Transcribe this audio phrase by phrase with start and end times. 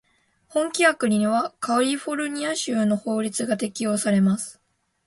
[0.47, 4.59] 本規約にはカリフォルニア州の法律が適用されます。